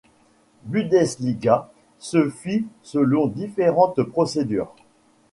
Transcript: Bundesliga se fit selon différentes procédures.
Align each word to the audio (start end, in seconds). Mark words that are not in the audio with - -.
Bundesliga 0.63 1.69
se 1.99 2.27
fit 2.31 2.65
selon 2.81 3.27
différentes 3.27 4.01
procédures. 4.01 4.73